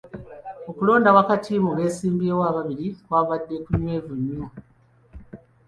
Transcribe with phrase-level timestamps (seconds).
[0.69, 4.45] Okulonda wakati mu beesimbyewo ababiri kwabadde kunywevu nnyo.